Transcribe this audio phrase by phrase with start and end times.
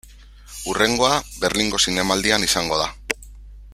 [0.69, 1.11] Hurrengoa,
[1.43, 2.89] Berlingo Zinemaldian izango da.